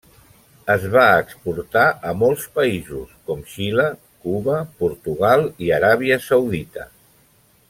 [0.75, 3.87] Es va exportar a molts països, com Xile,
[4.25, 6.93] Cuba, Portugal i Aràbia Saudita.